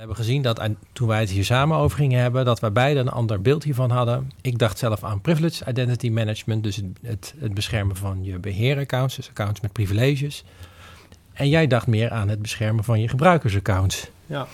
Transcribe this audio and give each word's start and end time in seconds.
We 0.00 0.06
hebben 0.06 0.24
gezien 0.24 0.42
dat 0.42 0.58
en 0.58 0.78
toen 0.92 1.08
wij 1.08 1.20
het 1.20 1.30
hier 1.30 1.44
samen 1.44 1.76
over 1.76 1.98
gingen 1.98 2.20
hebben, 2.20 2.44
dat 2.44 2.60
wij 2.60 2.72
beide 2.72 3.00
een 3.00 3.08
ander 3.08 3.42
beeld 3.42 3.64
hiervan 3.64 3.90
hadden. 3.90 4.32
Ik 4.40 4.58
dacht 4.58 4.78
zelf 4.78 5.04
aan 5.04 5.20
privilege 5.20 5.64
identity 5.68 6.10
management, 6.10 6.62
dus 6.62 6.80
het, 7.02 7.34
het, 7.38 7.54
beschermen 7.54 7.96
van 7.96 8.24
je 8.24 8.38
beheeraccounts, 8.38 9.16
dus 9.16 9.28
accounts 9.28 9.60
met 9.60 9.72
privileges. 9.72 10.44
En 11.32 11.48
jij 11.48 11.66
dacht 11.66 11.86
meer 11.86 12.10
aan 12.10 12.28
het 12.28 12.42
beschermen 12.42 12.84
van 12.84 13.00
je 13.00 13.08
gebruikersaccounts. 13.08 14.06
Ja. 14.26 14.46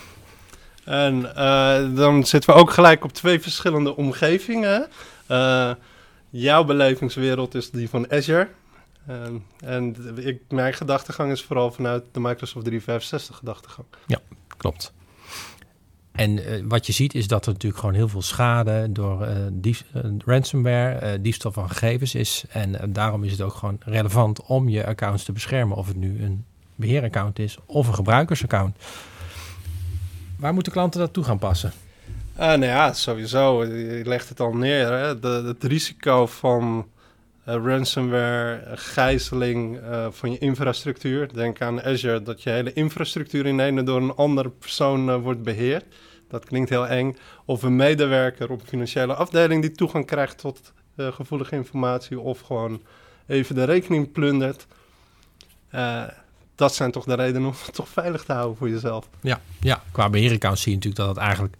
En 0.84 1.32
uh, 1.36 1.96
dan 1.96 2.24
zitten 2.24 2.54
we 2.54 2.60
ook 2.60 2.70
gelijk 2.70 3.04
op 3.04 3.12
twee 3.12 3.40
verschillende 3.40 3.96
omgevingen. 3.96 4.86
Uh, 5.30 5.70
jouw 6.30 6.64
belevingswereld 6.64 7.54
is 7.54 7.70
die 7.70 7.88
van 7.88 8.10
Azure. 8.10 8.48
En 9.58 9.96
ik, 10.16 10.40
mijn 10.48 10.74
gedachtegang 10.74 11.32
is 11.32 11.42
vooral 11.42 11.72
vanuit 11.72 12.04
de 12.12 12.20
Microsoft 12.20 12.64
365 12.64 13.36
gedachtegang. 13.36 13.86
Ja, 14.06 14.18
klopt. 14.56 14.94
En 16.16 16.38
uh, 16.38 16.44
wat 16.64 16.86
je 16.86 16.92
ziet 16.92 17.14
is 17.14 17.28
dat 17.28 17.46
er 17.46 17.52
natuurlijk 17.52 17.80
gewoon 17.80 17.94
heel 17.94 18.08
veel 18.08 18.22
schade 18.22 18.92
door 18.92 19.28
dief, 19.52 19.84
uh, 19.96 20.02
ransomware, 20.24 21.20
diefstal 21.20 21.52
van 21.52 21.68
gegevens 21.68 22.14
is. 22.14 22.44
En 22.48 22.92
daarom 22.92 23.24
is 23.24 23.32
het 23.32 23.40
ook 23.40 23.54
gewoon 23.54 23.78
relevant 23.80 24.42
om 24.42 24.68
je 24.68 24.86
accounts 24.86 25.24
te 25.24 25.32
beschermen. 25.32 25.76
Of 25.76 25.86
het 25.86 25.96
nu 25.96 26.22
een 26.22 26.44
beheeraccount 26.74 27.38
is 27.38 27.58
of 27.66 27.88
een 27.88 27.94
gebruikersaccount. 27.94 28.76
Waar 30.38 30.54
moeten 30.54 30.72
klanten 30.72 31.00
dat 31.00 31.12
toe 31.12 31.24
gaan 31.24 31.38
passen? 31.38 31.72
nou 32.36 32.64
ja, 32.64 32.92
sowieso. 32.92 33.64
Je 33.64 34.02
legt 34.04 34.28
het 34.28 34.40
al 34.40 34.52
neer. 34.52 34.92
Hè? 34.92 35.20
De, 35.20 35.42
het 35.46 35.64
risico 35.64 36.26
van 36.26 36.86
ransomware, 37.44 38.62
gijzeling 38.74 39.80
van 40.10 40.30
je 40.30 40.38
infrastructuur. 40.38 41.32
Denk 41.32 41.60
aan 41.60 41.82
Azure, 41.82 42.22
dat 42.22 42.42
je 42.42 42.50
hele 42.50 42.72
infrastructuur 42.72 43.46
in 43.46 43.60
ene 43.60 43.82
door 43.82 44.02
een 44.02 44.14
andere 44.14 44.48
persoon 44.48 45.20
wordt 45.20 45.42
beheerd 45.42 45.84
dat 46.28 46.44
klinkt 46.44 46.70
heel 46.70 46.86
eng. 46.86 47.16
Of 47.44 47.62
een 47.62 47.76
medewerker 47.76 48.50
op 48.50 48.60
een 48.60 48.66
financiële 48.66 49.14
afdeling 49.14 49.62
die 49.62 49.72
toegang 49.72 50.06
krijgt 50.06 50.38
tot 50.38 50.72
uh, 50.96 51.12
gevoelige 51.12 51.54
informatie 51.54 52.20
of 52.20 52.40
gewoon 52.40 52.82
even 53.26 53.54
de 53.54 53.64
rekening 53.64 54.12
plundert. 54.12 54.66
Uh, 55.74 56.02
dat 56.54 56.74
zijn 56.74 56.90
toch 56.90 57.04
de 57.04 57.14
redenen 57.14 57.48
om 57.48 57.54
het 57.64 57.74
toch 57.74 57.88
veilig 57.88 58.24
te 58.24 58.32
houden 58.32 58.56
voor 58.56 58.68
jezelf. 58.68 59.08
Ja, 59.20 59.40
ja. 59.60 59.82
qua 59.92 60.10
beheeraccount 60.10 60.58
zie 60.58 60.70
je 60.70 60.76
natuurlijk 60.76 61.06
dat 61.06 61.16
het 61.16 61.24
eigenlijk 61.24 61.56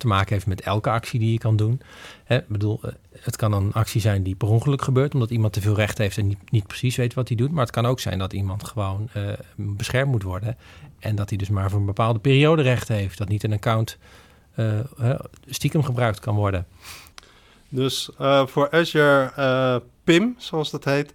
te 0.00 0.06
maken 0.06 0.32
heeft 0.32 0.46
met 0.46 0.60
elke 0.60 0.90
actie 0.90 1.20
die 1.20 1.32
je 1.32 1.38
kan 1.38 1.56
doen. 1.56 1.80
Hè, 2.24 2.38
bedoel, 2.48 2.80
eh, 2.82 2.92
het 3.20 3.36
kan 3.36 3.52
een 3.52 3.72
actie 3.72 4.00
zijn 4.00 4.22
die 4.22 4.34
per 4.34 4.48
ongeluk 4.48 4.82
gebeurt, 4.82 5.14
omdat 5.14 5.30
iemand 5.30 5.52
te 5.52 5.60
veel 5.60 5.74
recht 5.74 5.98
heeft 5.98 6.18
en 6.18 6.26
niet, 6.26 6.50
niet 6.50 6.66
precies 6.66 6.96
weet 6.96 7.14
wat 7.14 7.28
hij 7.28 7.36
doet. 7.36 7.50
Maar 7.50 7.62
het 7.62 7.74
kan 7.74 7.86
ook 7.86 8.00
zijn 8.00 8.18
dat 8.18 8.32
iemand 8.32 8.64
gewoon 8.64 9.08
uh, 9.16 9.32
beschermd 9.56 10.10
moet 10.10 10.22
worden. 10.22 10.56
En 10.98 11.16
dat 11.16 11.28
hij 11.28 11.38
dus 11.38 11.48
maar 11.48 11.70
voor 11.70 11.80
een 11.80 11.86
bepaalde 11.86 12.18
periode 12.18 12.62
recht 12.62 12.88
heeft. 12.88 13.18
Dat 13.18 13.28
niet 13.28 13.42
een 13.42 13.52
account 13.52 13.98
uh, 14.56 14.80
stiekem 15.46 15.82
gebruikt 15.82 16.20
kan 16.20 16.34
worden. 16.34 16.66
Dus 17.68 18.10
voor 18.44 18.70
Azure 18.70 19.82
PIM, 20.04 20.34
zoals 20.38 20.70
dat 20.70 20.84
heet, 20.84 21.12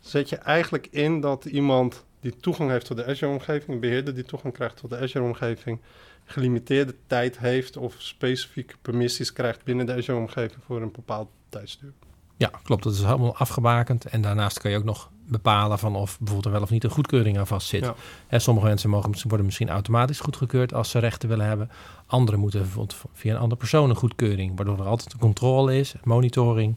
zet 0.00 0.28
je 0.28 0.36
eigenlijk 0.36 0.88
in 0.90 1.20
dat 1.20 1.44
iemand 1.44 2.04
die 2.20 2.36
toegang 2.40 2.70
heeft 2.70 2.86
tot 2.86 2.96
de 2.96 3.06
Azure-omgeving, 3.06 3.68
een 3.68 3.80
beheerder 3.80 4.14
die 4.14 4.24
toegang 4.24 4.54
krijgt 4.54 4.76
tot 4.76 4.90
de 4.90 4.98
Azure-omgeving, 4.98 5.80
gelimiteerde 6.26 6.94
tijd 7.06 7.38
heeft 7.38 7.76
of 7.76 7.94
specifieke 7.98 8.74
permissies 8.82 9.32
krijgt 9.32 9.64
binnen 9.64 9.86
de 9.86 9.94
Azure-omgeving 9.94 10.62
voor 10.66 10.82
een 10.82 10.92
bepaald 10.92 11.28
tijdsduur. 11.48 11.92
Ja, 12.36 12.50
klopt. 12.62 12.82
Dat 12.82 12.92
is 12.92 13.02
helemaal 13.02 13.36
afgebakend. 13.36 14.04
En 14.04 14.20
daarnaast 14.20 14.58
kan 14.58 14.70
je 14.70 14.76
ook 14.76 14.84
nog 14.84 15.10
bepalen 15.28 15.78
van 15.78 15.96
of 15.96 16.18
bijvoorbeeld 16.18 16.44
er 16.44 16.52
wel 16.52 16.62
of 16.62 16.70
niet 16.70 16.84
een 16.84 16.90
goedkeuring 16.90 17.38
aan 17.38 17.46
vast 17.46 17.68
zit. 17.68 17.84
Ja. 17.84 17.94
En 18.26 18.40
sommige 18.40 18.66
mensen 18.66 18.90
mogen, 18.90 19.14
worden 19.28 19.46
misschien 19.46 19.68
automatisch 19.68 20.20
goedgekeurd 20.20 20.74
als 20.74 20.90
ze 20.90 20.98
rechten 20.98 21.28
willen 21.28 21.46
hebben. 21.46 21.70
Anderen 22.06 22.40
moeten 22.40 22.60
bijvoorbeeld 22.60 23.02
via 23.12 23.34
een 23.34 23.40
andere 23.40 23.60
persoon 23.60 23.90
een 23.90 23.96
goedkeuring, 23.96 24.56
waardoor 24.56 24.78
er 24.78 24.86
altijd 24.86 25.12
een 25.12 25.18
controle 25.18 25.78
is, 25.78 25.94
monitoring. 26.04 26.76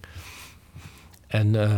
En 1.28 1.54
uh, 1.54 1.78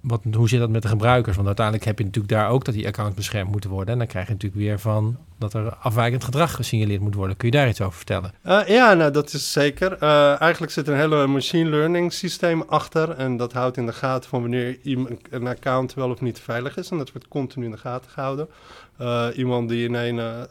wat, 0.00 0.20
hoe 0.32 0.48
zit 0.48 0.60
dat 0.60 0.70
met 0.70 0.82
de 0.82 0.88
gebruikers? 0.88 1.36
Want 1.36 1.46
uiteindelijk 1.46 1.86
heb 1.86 1.98
je 1.98 2.04
natuurlijk 2.04 2.32
daar 2.32 2.48
ook 2.50 2.64
dat 2.64 2.74
die 2.74 2.86
accounts 2.86 3.16
beschermd 3.16 3.50
moeten 3.50 3.70
worden. 3.70 3.92
En 3.92 3.98
dan 3.98 4.06
krijg 4.06 4.26
je 4.26 4.32
natuurlijk 4.32 4.62
weer 4.62 4.80
van 4.80 5.16
dat 5.38 5.54
er 5.54 5.74
afwijkend 5.74 6.24
gedrag 6.24 6.54
gesignaleerd 6.54 7.00
moet 7.00 7.14
worden. 7.14 7.36
Kun 7.36 7.48
je 7.50 7.56
daar 7.56 7.68
iets 7.68 7.80
over 7.80 7.96
vertellen? 7.96 8.32
Uh, 8.46 8.60
ja, 8.66 8.94
nou, 8.94 9.10
dat 9.10 9.32
is 9.32 9.52
zeker. 9.52 9.96
Uh, 10.02 10.40
eigenlijk 10.40 10.72
zit 10.72 10.88
een 10.88 10.96
hele 10.96 11.26
machine 11.26 11.70
learning 11.70 12.12
systeem 12.12 12.62
achter. 12.62 13.10
En 13.10 13.36
dat 13.36 13.52
houdt 13.52 13.76
in 13.76 13.86
de 13.86 13.92
gaten 13.92 14.30
van 14.30 14.40
wanneer 14.40 14.78
een 15.30 15.46
account 15.46 15.94
wel 15.94 16.10
of 16.10 16.20
niet 16.20 16.40
veilig 16.40 16.76
is. 16.76 16.90
En 16.90 16.98
dat 16.98 17.12
wordt 17.12 17.28
continu 17.28 17.64
in 17.64 17.70
de 17.70 17.78
gaten 17.78 18.10
gehouden. 18.10 18.48
Uh, 19.00 19.26
iemand 19.34 19.68
die 19.68 19.88
in, 19.88 19.94
een, 19.94 20.46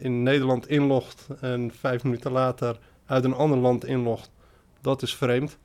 in 0.00 0.22
Nederland 0.22 0.68
inlogt 0.68 1.26
en 1.40 1.72
vijf 1.80 2.04
minuten 2.04 2.32
later 2.32 2.76
uit 3.10 3.24
een 3.24 3.34
ander 3.34 3.58
land 3.58 3.84
inlogt, 3.84 4.30
dat 4.80 5.02
is 5.02 5.14
vreemd. 5.14 5.58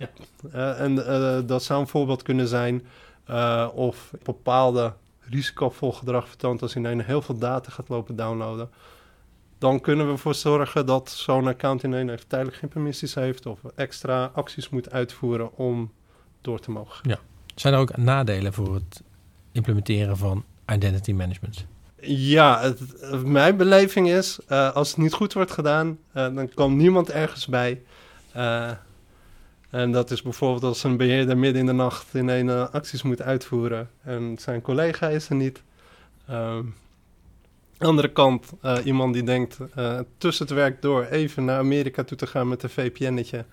Ja. 0.00 0.08
Uh, 0.54 0.80
en 0.80 0.92
uh, 0.94 1.38
dat 1.46 1.62
zou 1.62 1.80
een 1.80 1.86
voorbeeld 1.86 2.22
kunnen 2.22 2.48
zijn 2.48 2.86
uh, 3.30 3.68
of 3.74 4.10
bepaalde 4.22 4.92
risicovol 5.20 5.92
gedrag 5.92 6.28
vertoont 6.28 6.62
als 6.62 6.76
ineens 6.76 7.04
heel 7.04 7.22
veel 7.22 7.38
data 7.38 7.70
gaat 7.70 7.88
lopen 7.88 8.16
downloaden. 8.16 8.70
Dan 9.58 9.80
kunnen 9.80 10.06
we 10.06 10.12
ervoor 10.12 10.34
zorgen 10.34 10.86
dat 10.86 11.10
zo'n 11.10 11.46
account 11.46 11.82
ineens 11.82 12.10
even 12.10 12.26
tijdelijk 12.26 12.56
geen 12.56 12.68
permissies 12.68 13.14
heeft 13.14 13.46
of 13.46 13.58
extra 13.74 14.30
acties 14.34 14.68
moet 14.68 14.90
uitvoeren 14.90 15.56
om 15.56 15.92
door 16.40 16.60
te 16.60 16.70
mogen. 16.70 17.08
Ja. 17.10 17.18
Zijn 17.54 17.74
er 17.74 17.80
ook 17.80 17.96
nadelen 17.96 18.52
voor 18.52 18.74
het 18.74 19.02
implementeren 19.52 20.16
van 20.16 20.44
identity 20.72 21.12
management? 21.12 21.66
Ja, 22.02 22.60
het, 22.60 22.80
mijn 23.24 23.56
beleving 23.56 24.10
is, 24.10 24.48
als 24.48 24.88
het 24.88 24.96
niet 24.96 25.12
goed 25.12 25.32
wordt 25.32 25.50
gedaan, 25.50 25.98
dan 26.12 26.54
komt 26.54 26.76
niemand 26.76 27.10
ergens 27.10 27.46
bij. 27.46 27.82
En 29.70 29.92
dat 29.92 30.10
is 30.10 30.22
bijvoorbeeld 30.22 30.62
als 30.62 30.84
een 30.84 30.96
beheerder 30.96 31.38
midden 31.38 31.60
in 31.60 31.66
de 31.66 31.72
nacht 31.72 32.14
in 32.14 32.28
een 32.28 32.46
uh, 32.46 32.68
acties 32.68 33.02
moet 33.02 33.22
uitvoeren 33.22 33.90
en 34.02 34.36
zijn 34.38 34.60
collega 34.60 35.08
is 35.08 35.28
er 35.28 35.34
niet. 35.34 35.62
Um, 36.30 36.74
andere 37.78 38.12
kant, 38.12 38.52
uh, 38.62 38.76
iemand 38.84 39.14
die 39.14 39.22
denkt 39.22 39.58
uh, 39.78 39.98
tussen 40.18 40.46
het 40.46 40.54
werk 40.54 40.82
door 40.82 41.04
even 41.04 41.44
naar 41.44 41.58
Amerika 41.58 42.04
toe 42.04 42.16
te 42.16 42.26
gaan 42.26 42.48
met 42.48 42.62
een 42.62 42.70
VPN'tje. 42.70 43.44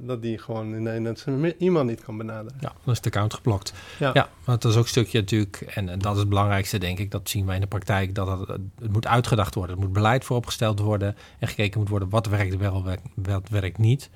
dat 0.00 0.22
die 0.22 0.38
gewoon 0.38 0.74
in 0.88 1.04
dat 1.04 1.26
iemand 1.58 1.88
niet 1.88 2.04
kan 2.04 2.16
benaderen. 2.16 2.58
Ja, 2.60 2.72
dan 2.84 2.94
is 2.94 3.00
de 3.00 3.08
account 3.08 3.34
geblokt. 3.34 3.72
Ja, 3.98 4.10
ja 4.14 4.28
want 4.44 4.62
dat 4.62 4.70
is 4.70 4.76
ook 4.76 4.84
een 4.84 4.88
stukje 4.88 5.18
natuurlijk, 5.18 5.60
en, 5.60 5.88
en, 5.88 5.98
dat 5.98 6.12
is 6.12 6.18
het 6.18 6.28
belangrijkste 6.28 6.78
denk 6.78 6.98
ik, 6.98 7.10
dat 7.10 7.28
zien 7.28 7.46
wij 7.46 7.54
in 7.54 7.60
de 7.60 7.66
praktijk, 7.66 8.14
dat 8.14 8.38
het, 8.38 8.48
het 8.78 8.92
moet 8.92 9.06
uitgedacht 9.06 9.54
worden. 9.54 9.76
Het 9.76 9.84
moet 9.84 9.94
beleid 9.94 10.24
vooropgesteld 10.24 10.80
worden 10.80 11.16
en 11.38 11.48
gekeken 11.48 11.80
moet 11.80 11.88
worden 11.88 12.08
wat 12.08 12.26
werkt 12.26 12.56
wel, 12.56 12.84
wat 13.14 13.48
werkt 13.48 13.78
niet. 13.78 14.10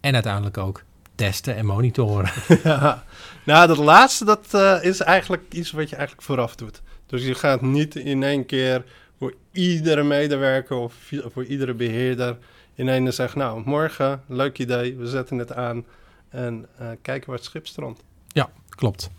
En 0.00 0.14
uiteindelijk 0.14 0.58
ook 0.58 0.82
testen 1.14 1.56
en 1.56 1.66
monitoren. 1.66 2.32
ja. 2.64 3.04
Nou, 3.44 3.66
dat 3.66 3.76
laatste 3.76 4.24
dat, 4.24 4.46
uh, 4.54 4.84
is 4.84 5.00
eigenlijk 5.00 5.42
iets 5.52 5.70
wat 5.70 5.90
je 5.90 5.96
eigenlijk 5.96 6.26
vooraf 6.26 6.56
doet. 6.56 6.82
Dus 7.06 7.24
je 7.24 7.34
gaat 7.34 7.62
niet 7.62 7.96
in 7.96 8.22
één 8.22 8.46
keer 8.46 8.84
voor 9.18 9.34
iedere 9.52 10.02
medewerker 10.02 10.76
of 10.76 10.94
voor 11.32 11.44
iedere 11.44 11.74
beheerder 11.74 12.36
in 12.74 12.88
één 12.88 13.12
zeggen... 13.12 13.38
nou, 13.38 13.62
morgen, 13.64 14.22
leuk 14.26 14.58
idee, 14.58 14.96
we 14.96 15.06
zetten 15.06 15.38
het 15.38 15.52
aan 15.52 15.84
en 16.28 16.66
uh, 16.80 16.88
kijken 17.02 17.28
waar 17.28 17.36
het 17.36 17.46
schip 17.46 17.66
strandt. 17.66 18.02
Ja, 18.26 18.50
klopt. 18.68 19.10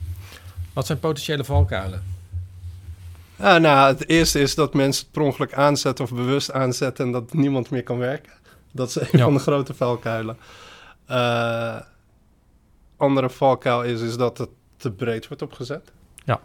Wat 0.74 0.86
zijn 0.86 1.00
potentiële 1.00 1.44
valkuilen? 1.44 2.04
Ah, 3.38 3.62
nou, 3.62 3.88
het 3.88 4.10
eerste 4.10 4.40
is 4.40 4.56
dat 4.56 4.74
mensen 4.74 5.04
het 5.04 5.12
per 5.12 5.22
ongeluk 5.22 5.54
aanzetten 5.54 6.06
of 6.06 6.12
bewust 6.12 6.52
aanzetten... 6.52 7.06
en 7.06 7.12
dat 7.12 7.34
niemand 7.34 7.70
meer 7.70 7.84
kan 7.84 7.98
werken. 7.98 8.32
Dat 8.78 8.90
is 8.90 8.96
een 8.96 9.08
ja. 9.12 9.24
van 9.24 9.34
de 9.34 9.40
grote 9.40 9.74
valkuilen. 9.74 10.38
Uh, 11.10 11.80
andere 12.98 13.30
valkuil 13.30 13.84
is, 13.84 14.02
is 14.02 14.18
dat 14.18 14.38
het 14.38 14.50
te 14.78 14.92
breed 14.92 15.28
wordt 15.28 15.44
opgezet. 15.44 15.92
Ja. 16.26 16.40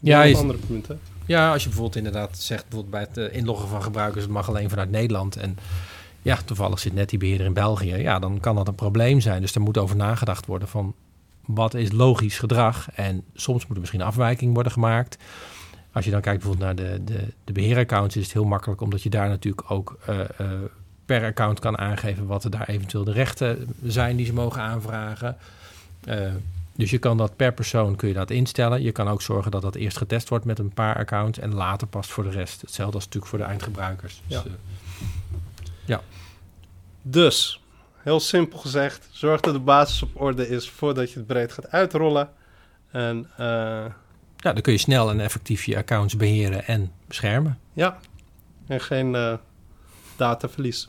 Ja, 0.00 0.22
je, 0.22 0.36
andere 0.36 0.58
punten. 0.58 1.00
Ja, 1.26 1.52
als 1.52 1.62
je 1.62 1.68
bijvoorbeeld 1.68 1.96
inderdaad 1.96 2.38
zegt, 2.38 2.68
bijvoorbeeld 2.68 2.90
bij 2.90 3.22
het 3.24 3.32
uh, 3.32 3.38
inloggen 3.38 3.68
van 3.68 3.82
gebruikers, 3.82 4.22
het 4.22 4.32
mag 4.32 4.48
alleen 4.48 4.68
vanuit 4.68 4.90
Nederland. 4.90 5.36
En 5.36 5.58
ja, 6.22 6.38
toevallig 6.44 6.78
zit 6.78 6.94
net 6.94 7.08
die 7.08 7.18
beheerder 7.18 7.46
in 7.46 7.52
België. 7.52 7.94
Ja, 7.94 8.18
dan 8.18 8.40
kan 8.40 8.54
dat 8.54 8.68
een 8.68 8.74
probleem 8.74 9.20
zijn. 9.20 9.40
Dus 9.40 9.54
er 9.54 9.60
moet 9.60 9.78
over 9.78 9.96
nagedacht 9.96 10.46
worden 10.46 10.68
van 10.68 10.94
wat 11.46 11.74
is 11.74 11.92
logisch 11.92 12.38
gedrag. 12.38 12.90
En 12.90 13.24
soms 13.34 13.62
moet 13.66 13.74
er 13.74 13.80
misschien 13.80 14.02
afwijking 14.02 14.54
worden 14.54 14.72
gemaakt. 14.72 15.18
Als 15.92 16.04
je 16.04 16.10
dan 16.10 16.20
kijkt 16.20 16.42
bijvoorbeeld 16.42 16.76
naar 16.76 16.86
de, 16.86 17.04
de, 17.04 17.26
de 17.44 17.52
beheeraccounts, 17.52 18.16
is 18.16 18.22
het 18.22 18.32
heel 18.32 18.44
makkelijk, 18.44 18.80
omdat 18.80 19.02
je 19.02 19.10
daar 19.10 19.28
natuurlijk 19.28 19.70
ook 19.70 19.98
uh, 20.08 20.18
uh, 20.18 20.46
per 21.10 21.24
account 21.24 21.58
kan 21.58 21.78
aangeven 21.78 22.26
wat 22.26 22.44
er 22.44 22.50
daar 22.50 22.68
eventueel 22.68 23.04
de 23.04 23.12
rechten 23.12 23.68
zijn 23.82 24.16
die 24.16 24.26
ze 24.26 24.32
mogen 24.32 24.62
aanvragen. 24.62 25.36
Uh, 26.08 26.32
dus 26.74 26.90
je 26.90 26.98
kan 26.98 27.16
dat 27.16 27.36
per 27.36 27.52
persoon 27.52 27.96
kun 27.96 28.08
je 28.08 28.14
dat 28.14 28.30
instellen. 28.30 28.82
Je 28.82 28.92
kan 28.92 29.08
ook 29.08 29.22
zorgen 29.22 29.50
dat 29.50 29.62
dat 29.62 29.74
eerst 29.74 29.96
getest 29.96 30.28
wordt 30.28 30.44
met 30.44 30.58
een 30.58 30.72
paar 30.72 30.96
accounts 30.96 31.38
en 31.38 31.54
later 31.54 31.86
past 31.86 32.10
voor 32.10 32.24
de 32.24 32.30
rest. 32.30 32.60
Hetzelfde 32.60 32.94
als 32.94 33.04
natuurlijk 33.04 33.30
voor 33.30 33.38
de 33.38 33.44
eindgebruikers. 33.44 34.22
Ja. 34.26 34.42
Dus, 34.42 34.52
uh, 34.52 34.58
ja. 35.84 36.00
dus, 37.02 37.62
heel 37.96 38.20
simpel 38.20 38.58
gezegd, 38.58 39.08
zorg 39.10 39.40
dat 39.40 39.54
de 39.54 39.60
basis 39.60 40.02
op 40.02 40.20
orde 40.20 40.48
is 40.48 40.70
voordat 40.70 41.10
je 41.10 41.18
het 41.18 41.26
breed 41.26 41.52
gaat 41.52 41.70
uitrollen. 41.70 42.30
En 42.90 43.18
uh, 43.18 43.36
Ja, 44.36 44.52
dan 44.52 44.60
kun 44.60 44.72
je 44.72 44.78
snel 44.78 45.10
en 45.10 45.20
effectief 45.20 45.64
je 45.64 45.76
accounts 45.76 46.16
beheren 46.16 46.66
en 46.66 46.92
beschermen. 47.06 47.58
Ja, 47.72 47.98
en 48.66 48.80
geen 48.80 49.14
uh, 49.14 49.34
dataverlies. 50.16 50.88